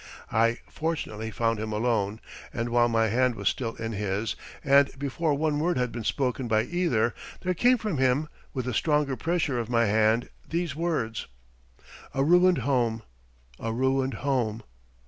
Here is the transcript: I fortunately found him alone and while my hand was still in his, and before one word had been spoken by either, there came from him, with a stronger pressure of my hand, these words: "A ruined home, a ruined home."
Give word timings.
I 0.31 0.57
fortunately 0.67 1.29
found 1.29 1.59
him 1.59 1.71
alone 1.71 2.21
and 2.51 2.69
while 2.69 2.89
my 2.89 3.09
hand 3.09 3.35
was 3.35 3.49
still 3.49 3.75
in 3.75 3.91
his, 3.91 4.35
and 4.63 4.89
before 4.97 5.35
one 5.35 5.59
word 5.59 5.77
had 5.77 5.91
been 5.91 6.03
spoken 6.03 6.47
by 6.47 6.63
either, 6.63 7.13
there 7.41 7.53
came 7.53 7.77
from 7.77 7.99
him, 7.99 8.27
with 8.51 8.67
a 8.67 8.73
stronger 8.73 9.15
pressure 9.15 9.59
of 9.59 9.69
my 9.69 9.85
hand, 9.85 10.29
these 10.49 10.75
words: 10.75 11.27
"A 12.15 12.23
ruined 12.23 12.57
home, 12.65 13.03
a 13.59 13.71
ruined 13.71 14.15
home." 14.25 14.63